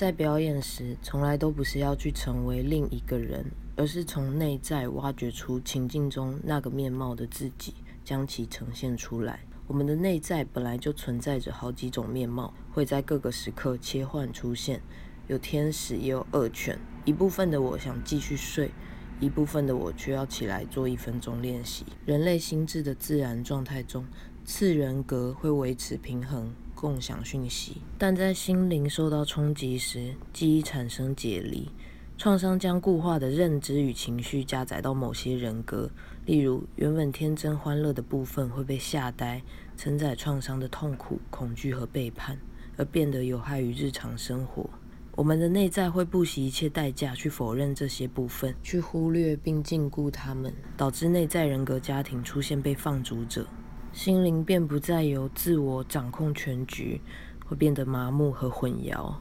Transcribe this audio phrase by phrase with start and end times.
[0.00, 3.44] 在表演时，从来都不是要去成为另一个人，
[3.76, 9.40] 而是从内在挖掘出情境中那个面貌的自己，将其呈现出来。
[9.66, 14.80] 我们的内在本来就存在着好几种面貌，会在各个时刻切换出现，
[15.28, 16.78] 有天使也有恶犬。
[17.04, 18.70] 一部分的我想继续睡，
[19.20, 21.84] 一部分的我却要起来做一分钟练习。
[22.06, 24.06] 人类心智的自然状态中，
[24.44, 26.52] 次人格会维持平衡。
[26.72, 31.70] 共享讯息，但在心灵受到冲击时，记忆产生解离，
[32.16, 35.90] 创伤将固化的认知与情绪加载到某些人格，
[36.24, 39.42] 例如原本天真欢乐的部分会被吓呆，
[39.76, 42.38] 承载创伤的痛苦、恐惧和背叛，
[42.78, 44.70] 而变得有害于日常生活。
[45.16, 53.46] 我们的内在会不惜一切代价去否认这些部分，去忽略并禁锢他们，导致内在人格家庭出现被放逐者。
[53.92, 57.00] 心灵便不再由自我掌控全局，
[57.46, 59.14] 会变得麻木和混淆。